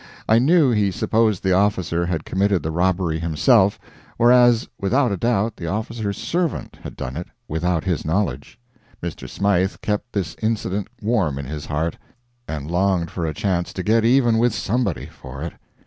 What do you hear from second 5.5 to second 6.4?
the officer's